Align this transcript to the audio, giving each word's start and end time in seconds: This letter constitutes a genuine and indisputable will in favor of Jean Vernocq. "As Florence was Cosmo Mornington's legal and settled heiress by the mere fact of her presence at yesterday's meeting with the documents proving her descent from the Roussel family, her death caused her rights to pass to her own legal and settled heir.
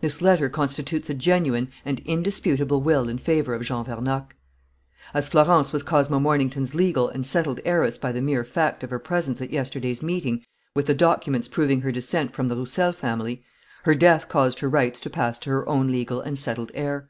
This 0.00 0.20
letter 0.20 0.48
constitutes 0.48 1.08
a 1.08 1.14
genuine 1.14 1.68
and 1.84 2.00
indisputable 2.00 2.80
will 2.80 3.08
in 3.08 3.16
favor 3.16 3.54
of 3.54 3.62
Jean 3.62 3.84
Vernocq. 3.84 4.34
"As 5.14 5.28
Florence 5.28 5.72
was 5.72 5.84
Cosmo 5.84 6.18
Mornington's 6.18 6.74
legal 6.74 7.08
and 7.08 7.24
settled 7.24 7.60
heiress 7.64 7.96
by 7.96 8.10
the 8.10 8.20
mere 8.20 8.42
fact 8.42 8.82
of 8.82 8.90
her 8.90 8.98
presence 8.98 9.40
at 9.40 9.52
yesterday's 9.52 10.02
meeting 10.02 10.42
with 10.74 10.86
the 10.86 10.94
documents 10.94 11.46
proving 11.46 11.82
her 11.82 11.92
descent 11.92 12.32
from 12.32 12.48
the 12.48 12.56
Roussel 12.56 12.90
family, 12.90 13.44
her 13.84 13.94
death 13.94 14.28
caused 14.28 14.58
her 14.58 14.68
rights 14.68 14.98
to 14.98 15.10
pass 15.10 15.38
to 15.38 15.50
her 15.50 15.68
own 15.68 15.86
legal 15.86 16.20
and 16.20 16.40
settled 16.40 16.72
heir. 16.74 17.08